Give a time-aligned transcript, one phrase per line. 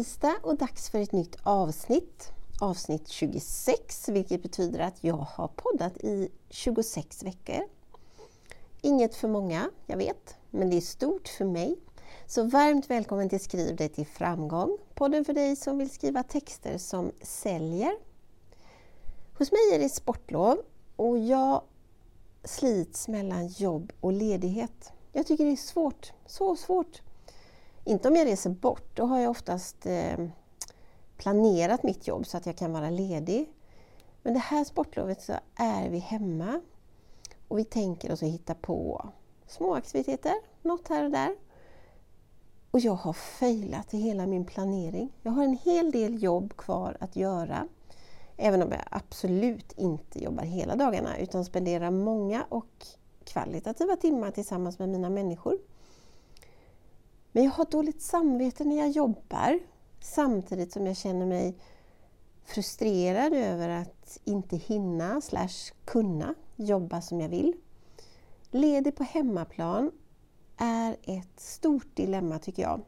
[0.00, 2.32] tisdag och dags för ett nytt avsnitt.
[2.60, 7.68] Avsnitt 26, vilket betyder att jag har poddat i 26 veckor.
[8.80, 11.76] Inget för många, jag vet, men det är stort för mig.
[12.26, 16.78] Så varmt välkommen till Skriv dig till framgång, podden för dig som vill skriva texter
[16.78, 17.92] som säljer.
[19.38, 20.62] Hos mig är det sportlov
[20.96, 21.62] och jag
[22.44, 24.92] slits mellan jobb och ledighet.
[25.12, 27.02] Jag tycker det är svårt, så svårt.
[27.90, 30.26] Inte om jag reser bort, då har jag oftast eh,
[31.16, 33.52] planerat mitt jobb så att jag kan vara ledig.
[34.22, 36.60] Men det här sportlovet så är vi hemma
[37.48, 39.08] och vi tänker oss att hitta på
[39.46, 41.36] små aktiviteter, något här och där.
[42.70, 45.12] Och jag har failat i hela min planering.
[45.22, 47.68] Jag har en hel del jobb kvar att göra.
[48.36, 52.86] Även om jag absolut inte jobbar hela dagarna utan spenderar många och
[53.24, 55.58] kvalitativa timmar tillsammans med mina människor.
[57.32, 59.60] Men jag har dåligt samvete när jag jobbar
[60.00, 61.54] samtidigt som jag känner mig
[62.44, 67.52] frustrerad över att inte hinna slash kunna jobba som jag vill.
[68.50, 69.90] Ledig på hemmaplan
[70.56, 72.80] är ett stort dilemma tycker jag.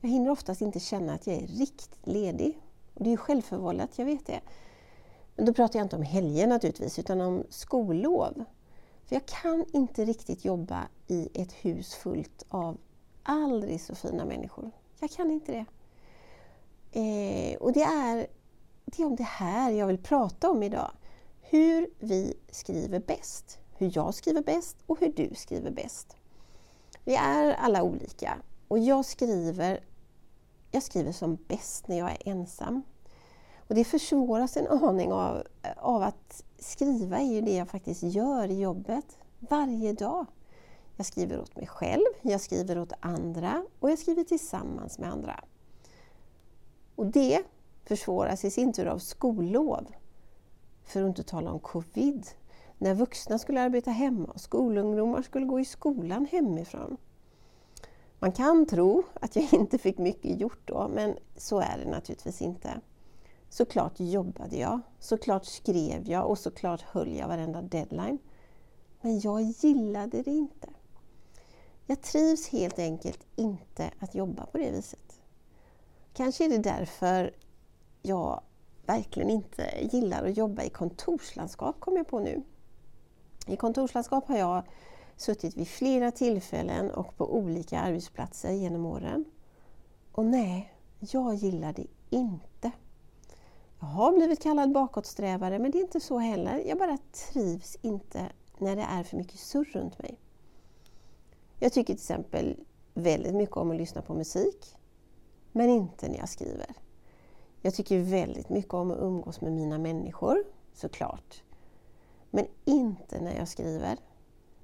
[0.00, 2.58] Jag hinner oftast inte känna att jag är riktigt ledig.
[2.94, 4.40] Och det är ju självförvållat, jag vet det.
[5.36, 8.44] Men då pratar jag inte om helger naturligtvis, utan om skollov.
[9.10, 12.78] För jag kan inte riktigt jobba i ett hus fullt av
[13.22, 14.70] aldrig så fina människor.
[15.00, 15.64] Jag kan inte det.
[17.00, 18.26] Eh, och det är,
[18.84, 20.90] det är om det här jag vill prata om idag.
[21.40, 23.58] Hur vi skriver bäst.
[23.76, 26.16] Hur jag skriver bäst och hur du skriver bäst.
[27.04, 29.84] Vi är alla olika och jag skriver,
[30.70, 32.82] jag skriver som bäst när jag är ensam.
[33.68, 38.50] Och det försvåras en aning av, av att skriva är ju det jag faktiskt gör
[38.50, 40.26] i jobbet varje dag.
[40.96, 45.44] Jag skriver åt mig själv, jag skriver åt andra och jag skriver tillsammans med andra.
[46.94, 47.42] Och det
[47.84, 49.86] försvåras i sin tur av skollov.
[50.84, 52.26] För att inte tala om covid,
[52.78, 56.96] när vuxna skulle arbeta hemma och skolungdomar skulle gå i skolan hemifrån.
[58.18, 62.42] Man kan tro att jag inte fick mycket gjort då, men så är det naturligtvis
[62.42, 62.80] inte.
[63.50, 68.18] Såklart jobbade jag, såklart skrev jag och såklart höll jag varenda deadline.
[69.00, 70.68] Men jag gillade det inte.
[71.86, 75.20] Jag trivs helt enkelt inte att jobba på det viset.
[76.12, 77.34] Kanske är det därför
[78.02, 78.40] jag
[78.86, 82.42] verkligen inte gillar att jobba i kontorslandskap, kom jag på nu.
[83.46, 84.62] I kontorslandskap har jag
[85.16, 89.24] suttit vid flera tillfällen och på olika arbetsplatser genom åren.
[90.12, 92.70] Och nej, jag gillar det inte.
[93.80, 96.62] Jag har blivit kallad bakåtsträvare, men det är inte så heller.
[96.66, 100.18] Jag bara trivs inte när det är för mycket surr runt mig.
[101.58, 102.56] Jag tycker till exempel
[102.94, 104.76] väldigt mycket om att lyssna på musik,
[105.52, 106.66] men inte när jag skriver.
[107.62, 111.42] Jag tycker väldigt mycket om att umgås med mina människor, såklart.
[112.30, 113.98] Men inte när jag skriver.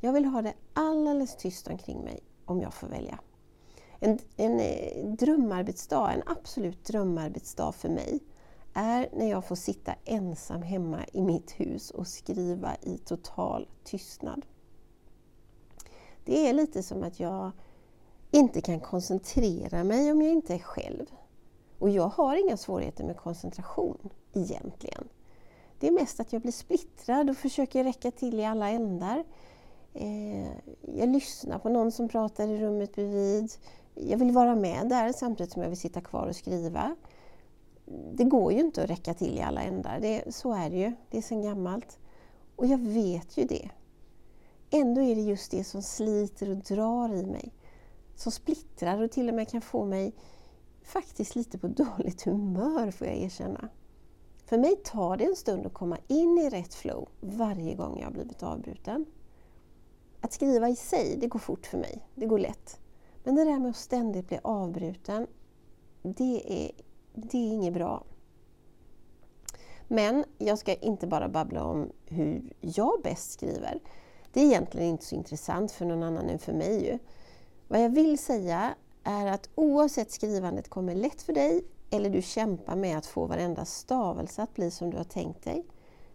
[0.00, 3.18] Jag vill ha det alldeles tyst omkring mig om jag får välja.
[4.00, 8.20] En, en eh, drömarbetsdag, en absolut drömarbetsdag för mig
[8.78, 14.46] är när jag får sitta ensam hemma i mitt hus och skriva i total tystnad.
[16.24, 17.50] Det är lite som att jag
[18.30, 21.06] inte kan koncentrera mig om jag inte är själv.
[21.78, 25.08] Och jag har inga svårigheter med koncentration egentligen.
[25.78, 29.24] Det är mest att jag blir splittrad och försöker räcka till i alla ändar.
[29.94, 30.48] Eh,
[30.96, 33.52] jag lyssnar på någon som pratar i rummet bredvid.
[33.94, 36.96] Jag vill vara med där samtidigt som jag vill sitta kvar och skriva.
[38.12, 40.92] Det går ju inte att räcka till i alla ändar, det, så är det ju.
[41.10, 41.98] Det är sedan gammalt.
[42.56, 43.70] Och jag vet ju det.
[44.70, 47.52] Ändå är det just det som sliter och drar i mig.
[48.14, 50.12] Som splittrar och till och med kan få mig
[50.82, 51.68] faktiskt lite på
[51.98, 53.68] dåligt humör, får jag erkänna.
[54.44, 58.06] För mig tar det en stund att komma in i rätt flow varje gång jag
[58.06, 59.06] har blivit avbruten.
[60.20, 62.08] Att skriva i sig, det går fort för mig.
[62.14, 62.80] Det går lätt.
[63.24, 65.26] Men det där med att ständigt bli avbruten,
[66.02, 66.70] det är,
[67.18, 68.04] det är inget bra.
[69.88, 73.80] Men jag ska inte bara babbla om hur jag bäst skriver.
[74.32, 76.86] Det är egentligen inte så intressant för någon annan än för mig.
[76.86, 76.98] Ju.
[77.68, 78.74] Vad jag vill säga
[79.04, 83.64] är att oavsett skrivandet kommer lätt för dig eller du kämpar med att få varenda
[83.64, 85.66] stavelse att bli som du har tänkt dig,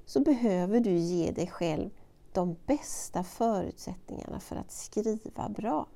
[0.05, 1.89] så behöver du ge dig själv
[2.33, 5.87] de bästa förutsättningarna för att skriva bra.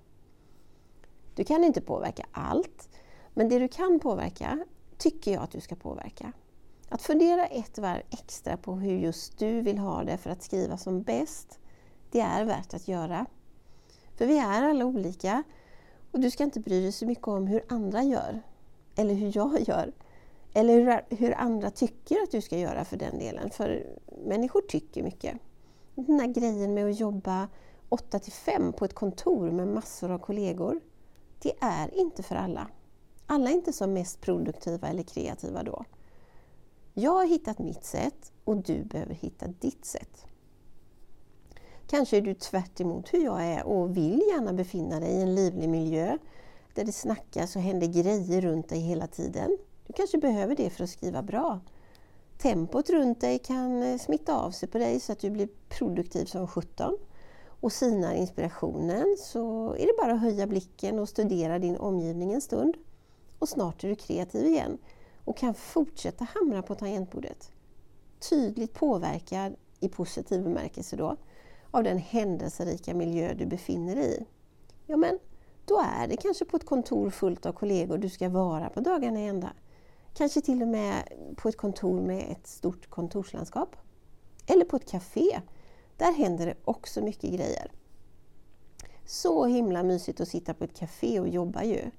[1.36, 2.89] Du kan inte påverka allt,
[3.33, 4.65] men det du kan påverka
[4.97, 6.31] tycker jag att du ska påverka.
[6.89, 10.77] Att fundera ett varv extra på hur just du vill ha det för att skriva
[10.77, 11.59] som bäst,
[12.11, 13.25] det är värt att göra.
[14.15, 15.44] För vi är alla olika
[16.11, 18.41] och du ska inte bry dig så mycket om hur andra gör.
[18.95, 19.91] eller hur jag gör.
[20.53, 23.49] Eller hur, hur andra tycker att du ska göra för den delen.
[23.49, 23.88] För
[24.25, 25.38] människor tycker mycket.
[25.95, 27.47] Den här grejen med att jobba
[27.89, 30.79] 8 till 5 på ett kontor med massor av kollegor,
[31.39, 32.67] det är inte för alla.
[33.27, 35.85] Alla är inte som mest produktiva eller kreativa då.
[36.94, 40.25] Jag har hittat mitt sätt och du behöver hitta ditt sätt.
[41.88, 42.79] Kanske är du tvärt
[43.13, 46.18] hur jag är och vill gärna befinna dig i en livlig miljö
[46.74, 49.57] där det snackas och händer grejer runt dig hela tiden.
[49.88, 51.59] Du kanske behöver det för att skriva bra.
[52.38, 56.25] Tempot runt dig kan eh, smitta av sig på dig så att du blir produktiv
[56.25, 56.97] som 17.
[57.59, 62.41] Och sinar inspirationen så är det bara att höja blicken och studera din omgivning en
[62.41, 62.77] stund.
[63.39, 64.77] Och snart är du kreativ igen
[65.25, 67.51] och kan fortsätta hamra på tangentbordet.
[68.29, 71.15] Tydligt påverkad, i positiv bemärkelse då,
[71.71, 74.25] av den händelserika miljö du befinner dig i.
[74.85, 75.19] Ja, men
[75.65, 79.19] då är det kanske på ett kontor fullt av kollegor du ska vara på dagarna
[79.19, 79.53] i ända.
[80.13, 81.03] Kanske till och med
[81.37, 83.75] på ett kontor med ett stort kontorslandskap.
[84.45, 85.41] Eller på ett café.
[85.97, 87.71] Där händer det också mycket grejer.
[89.05, 91.91] Så himla mysigt att sitta på ett café och jobba ju,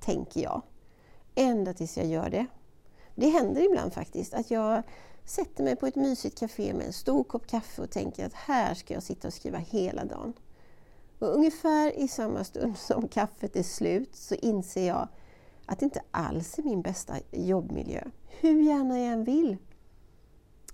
[0.00, 0.62] tänker jag.
[1.34, 2.46] Ända tills jag gör det.
[3.14, 4.82] Det händer ibland faktiskt att jag
[5.24, 8.74] sätter mig på ett mysigt café med en stor kopp kaffe och tänker att här
[8.74, 10.32] ska jag sitta och skriva hela dagen.
[11.18, 15.08] Och ungefär i samma stund som kaffet är slut så inser jag
[15.66, 18.04] att det inte alls är min bästa jobbmiljö,
[18.40, 19.56] hur gärna jag än vill.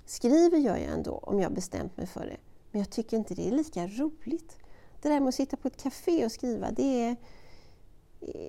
[0.06, 2.36] Skriver gör jag ändå om jag bestämt mig för det,
[2.70, 4.58] men jag tycker inte det är lika roligt.
[5.02, 7.16] Det där med att sitta på ett café och skriva, det är,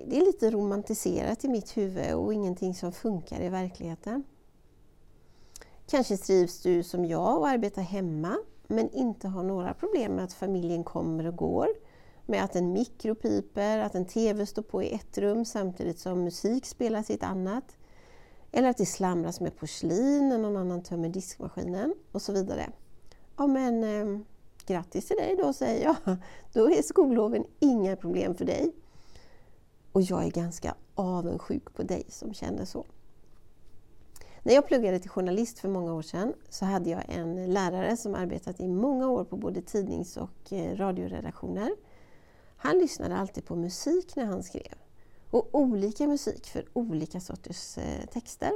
[0.06, 4.24] det är lite romantiserat i mitt huvud och ingenting som funkar i verkligheten.
[5.86, 8.36] Kanske trivs du som jag och arbetar hemma
[8.66, 11.68] men inte har några problem med att familjen kommer och går
[12.26, 16.24] med att en mikro piper, att en TV står på i ett rum samtidigt som
[16.24, 17.76] musik spelas i ett annat.
[18.52, 22.70] Eller att det slamras med porslin när någon annan tömmer diskmaskinen och så vidare.
[23.36, 24.20] Ja men eh,
[24.66, 26.16] grattis till dig då säger jag.
[26.52, 28.72] Då är skolloven inga problem för dig.
[29.92, 32.84] Och jag är ganska avundsjuk på dig som känner så.
[34.42, 38.14] När jag pluggade till journalist för många år sedan så hade jag en lärare som
[38.14, 41.70] arbetat i många år på både tidnings och eh, radioredaktioner.
[42.56, 44.74] Han lyssnade alltid på musik när han skrev.
[45.30, 48.52] Och olika musik för olika sorters eh, texter.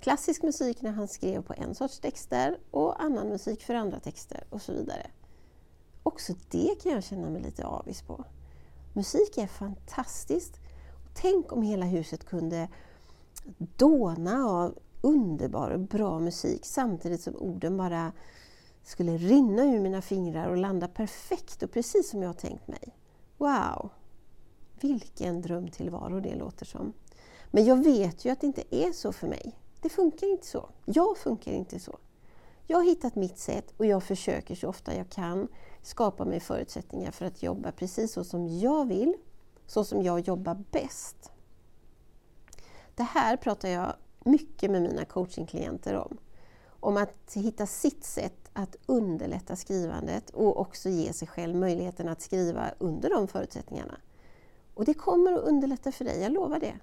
[0.00, 4.44] Klassisk musik när han skrev på en sorts texter och annan musik för andra texter
[4.50, 5.06] och så vidare.
[6.02, 8.24] Också det kan jag känna mig lite avis på.
[8.92, 10.60] Musik är fantastiskt.
[11.14, 12.68] Tänk om hela huset kunde
[13.76, 18.12] dåna av underbar och bra musik samtidigt som orden bara
[18.82, 22.96] skulle rinna ur mina fingrar och landa perfekt och precis som jag tänkt mig.
[23.38, 23.90] Wow!
[24.80, 26.92] Vilken drömtillvaro det låter som.
[27.50, 29.58] Men jag vet ju att det inte är så för mig.
[29.82, 30.68] Det funkar inte så.
[30.84, 31.98] Jag funkar inte så.
[32.70, 35.48] Jag har hittat mitt sätt och jag försöker så ofta jag kan
[35.82, 39.14] skapa mig förutsättningar för att jobba precis så som jag vill,
[39.66, 41.30] så som jag jobbar bäst.
[42.94, 43.94] Det här pratar jag
[44.24, 46.16] mycket med mina coachingklienter om.
[46.80, 52.22] Om att hitta sitt sätt att underlätta skrivandet och också ge sig själv möjligheten att
[52.22, 53.96] skriva under de förutsättningarna.
[54.74, 56.74] Och det kommer att underlätta för dig, jag lovar det.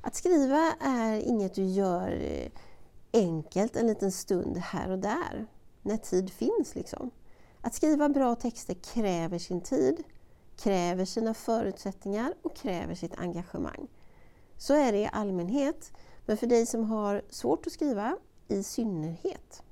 [0.00, 2.50] Att skriva är inget du gör eh,
[3.12, 5.46] enkelt en liten stund här och där,
[5.82, 6.74] när tid finns.
[6.74, 7.10] liksom.
[7.60, 10.04] Att skriva bra texter kräver sin tid,
[10.56, 13.88] kräver sina förutsättningar och kräver sitt engagemang.
[14.56, 15.92] Så är det i allmänhet,
[16.26, 18.16] men för dig som har svårt att skriva
[18.48, 19.62] i synnerhet.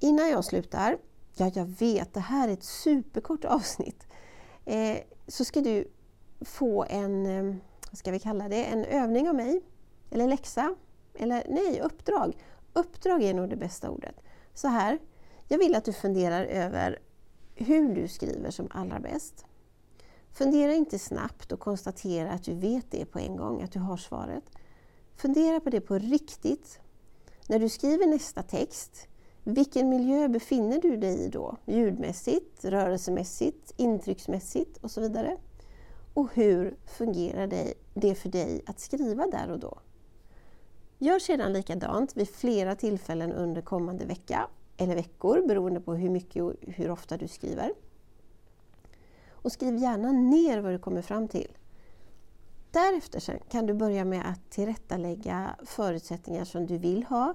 [0.00, 0.98] Innan jag slutar,
[1.34, 4.06] ja jag vet, det här är ett superkort avsnitt,
[4.64, 5.90] eh, så ska du
[6.40, 7.56] få en, eh,
[7.90, 9.62] vad ska vi kalla det, en övning av mig,
[10.10, 10.74] eller läxa,
[11.18, 12.36] eller nej, uppdrag.
[12.72, 14.16] Uppdrag är nog det bästa ordet.
[14.54, 14.98] Så här,
[15.48, 16.98] jag vill att du funderar över
[17.54, 19.44] hur du skriver som allra bäst.
[20.32, 23.96] Fundera inte snabbt och konstatera att du vet det på en gång, att du har
[23.96, 24.44] svaret.
[25.16, 26.80] Fundera på det på riktigt.
[27.48, 29.08] När du skriver nästa text,
[29.44, 31.56] vilken miljö befinner du dig i då?
[31.64, 35.36] Ljudmässigt, rörelsemässigt, intrycksmässigt och så vidare.
[36.14, 39.78] Och hur fungerar det för dig att skriva där och då?
[40.98, 46.42] Gör sedan likadant vid flera tillfällen under kommande vecka eller veckor beroende på hur mycket
[46.42, 47.74] och hur ofta du skriver.
[49.30, 51.58] Och skriv gärna ner vad du kommer fram till.
[52.70, 57.34] Därefter kan du börja med att tillrättalägga förutsättningar som du vill ha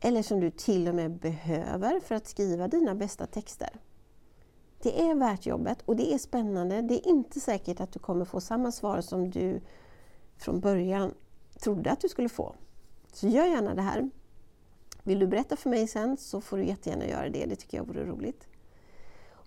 [0.00, 3.80] eller som du till och med behöver för att skriva dina bästa texter.
[4.82, 6.82] Det är värt jobbet och det är spännande.
[6.82, 9.60] Det är inte säkert att du kommer få samma svar som du
[10.36, 11.14] från början
[11.58, 12.54] trodde att du skulle få.
[13.14, 14.10] Så gör gärna det här.
[15.02, 17.86] Vill du berätta för mig sen så får du jättegärna göra det, det tycker jag
[17.86, 18.46] vore roligt.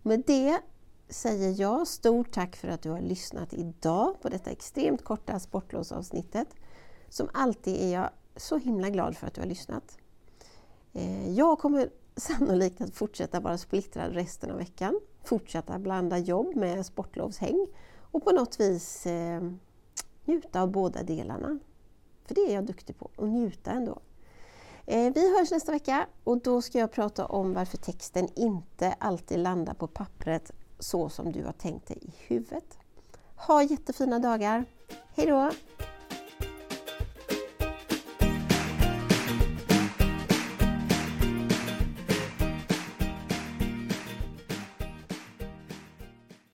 [0.02, 0.62] Med det
[1.10, 6.48] säger jag stort tack för att du har lyssnat idag på detta extremt korta sportlovsavsnittet.
[7.10, 9.98] Som alltid är jag så himla glad för att du har lyssnat.
[10.94, 15.00] Eh, jag kommer sannolikt att fortsätta vara splittrad resten av veckan.
[15.24, 17.68] Fortsätta blanda jobb med sportlovshäng
[18.12, 19.52] och på något vis eh,
[20.26, 21.60] njuta av båda delarna.
[22.28, 24.00] För det är jag duktig på, att njuta ändå.
[24.86, 29.40] Eh, vi hörs nästa vecka och då ska jag prata om varför texten inte alltid
[29.40, 32.78] landar på pappret så som du har tänkt dig i huvudet.
[33.36, 34.66] Ha jättefina dagar!
[35.16, 35.52] Hejdå!